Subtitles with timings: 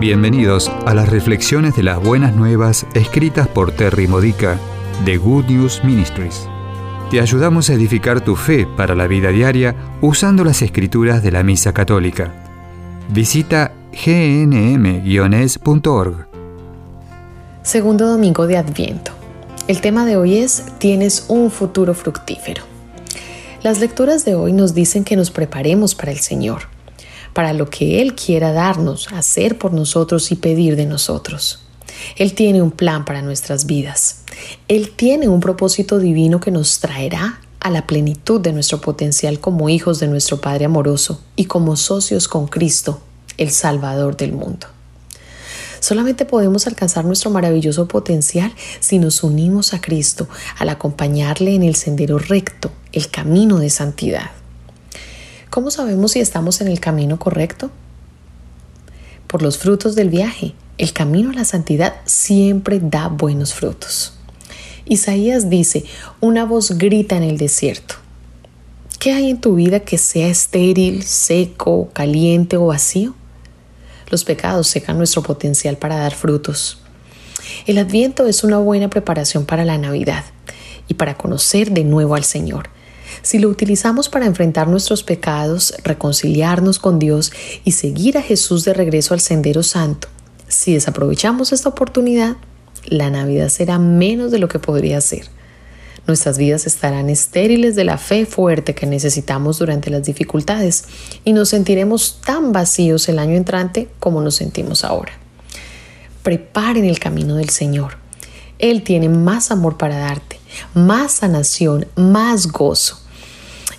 [0.00, 4.56] Bienvenidos a las reflexiones de las buenas nuevas escritas por Terry Modica
[5.04, 6.48] de Good News Ministries.
[7.10, 11.42] Te ayudamos a edificar tu fe para la vida diaria usando las escrituras de la
[11.42, 12.32] Misa Católica.
[13.08, 15.08] Visita gnm-es.org.
[17.64, 19.10] Segundo domingo de Adviento.
[19.66, 22.62] El tema de hoy es Tienes un futuro fructífero.
[23.64, 26.77] Las lecturas de hoy nos dicen que nos preparemos para el Señor
[27.38, 31.60] para lo que Él quiera darnos, hacer por nosotros y pedir de nosotros.
[32.16, 34.24] Él tiene un plan para nuestras vidas.
[34.66, 39.68] Él tiene un propósito divino que nos traerá a la plenitud de nuestro potencial como
[39.68, 43.00] hijos de nuestro Padre amoroso y como socios con Cristo,
[43.36, 44.66] el Salvador del mundo.
[45.78, 50.26] Solamente podemos alcanzar nuestro maravilloso potencial si nos unimos a Cristo
[50.58, 54.32] al acompañarle en el sendero recto, el camino de santidad.
[55.50, 57.70] ¿Cómo sabemos si estamos en el camino correcto?
[59.26, 60.54] Por los frutos del viaje.
[60.76, 64.14] El camino a la santidad siempre da buenos frutos.
[64.84, 65.84] Isaías dice,
[66.20, 67.96] una voz grita en el desierto.
[68.98, 73.14] ¿Qué hay en tu vida que sea estéril, seco, caliente o vacío?
[74.10, 76.80] Los pecados secan nuestro potencial para dar frutos.
[77.66, 80.24] El adviento es una buena preparación para la Navidad
[80.88, 82.70] y para conocer de nuevo al Señor.
[83.22, 87.32] Si lo utilizamos para enfrentar nuestros pecados, reconciliarnos con Dios
[87.64, 90.08] y seguir a Jesús de regreso al Sendero Santo,
[90.48, 92.36] si desaprovechamos esta oportunidad,
[92.86, 95.26] la Navidad será menos de lo que podría ser.
[96.06, 100.84] Nuestras vidas estarán estériles de la fe fuerte que necesitamos durante las dificultades
[101.22, 105.12] y nos sentiremos tan vacíos el año entrante como nos sentimos ahora.
[106.22, 107.98] Preparen el camino del Señor.
[108.58, 110.40] Él tiene más amor para darte,
[110.72, 112.98] más sanación, más gozo.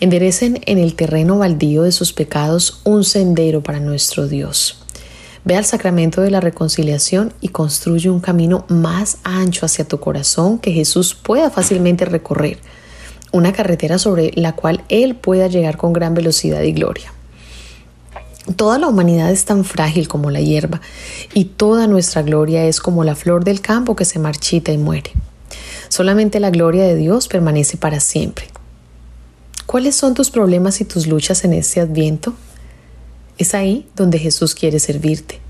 [0.00, 4.78] Enderecen en el terreno baldío de sus pecados un sendero para nuestro Dios.
[5.44, 10.58] Ve al sacramento de la reconciliación y construye un camino más ancho hacia tu corazón
[10.58, 12.58] que Jesús pueda fácilmente recorrer,
[13.32, 17.12] una carretera sobre la cual Él pueda llegar con gran velocidad y gloria.
[18.54, 20.80] Toda la humanidad es tan frágil como la hierba
[21.34, 25.10] y toda nuestra gloria es como la flor del campo que se marchita y muere.
[25.88, 28.46] Solamente la gloria de Dios permanece para siempre.
[29.68, 32.32] ¿Cuáles son tus problemas y tus luchas en este adviento?
[33.36, 35.40] Es ahí donde Jesús quiere servirte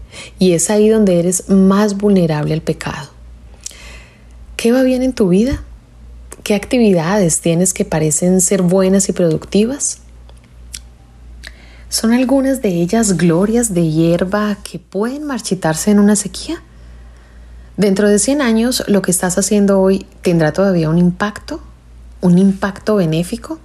[0.40, 3.10] y es ahí donde eres más vulnerable al pecado.
[4.56, 5.62] ¿Qué va bien en tu vida?
[6.42, 9.98] ¿Qué actividades tienes que parecen ser buenas y productivas?
[11.88, 16.60] ¿Son algunas de ellas glorias de hierba que pueden marchitarse en una sequía?
[17.76, 21.60] Dentro de 100 años, lo que estás haciendo hoy tendrá todavía un impacto,
[22.20, 23.60] un impacto benéfico.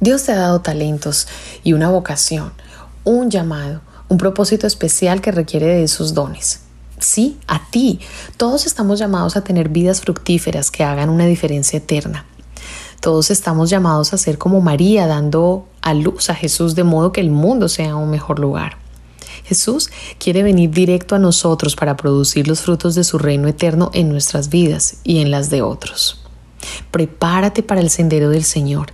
[0.00, 1.26] Dios te ha dado talentos
[1.64, 2.52] y una vocación,
[3.04, 6.60] un llamado, un propósito especial que requiere de esos dones.
[7.00, 8.00] Sí, a ti.
[8.36, 12.26] Todos estamos llamados a tener vidas fructíferas que hagan una diferencia eterna.
[13.00, 17.20] Todos estamos llamados a ser como María, dando a luz a Jesús de modo que
[17.20, 18.78] el mundo sea un mejor lugar.
[19.44, 24.10] Jesús quiere venir directo a nosotros para producir los frutos de su reino eterno en
[24.10, 26.24] nuestras vidas y en las de otros.
[26.90, 28.92] Prepárate para el sendero del Señor.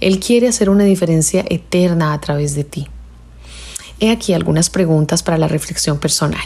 [0.00, 2.88] Él quiere hacer una diferencia eterna a través de ti.
[4.00, 6.44] He aquí algunas preguntas para la reflexión personal.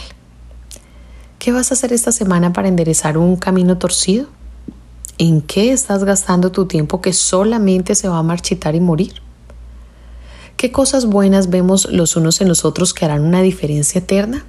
[1.39, 4.27] ¿Qué vas a hacer esta semana para enderezar un camino torcido?
[5.17, 9.21] ¿En qué estás gastando tu tiempo que solamente se va a marchitar y morir?
[10.57, 14.45] ¿Qué cosas buenas vemos los unos en los otros que harán una diferencia eterna?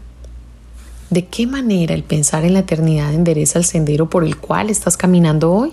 [1.10, 4.96] ¿De qué manera el pensar en la eternidad endereza el sendero por el cual estás
[4.96, 5.72] caminando hoy?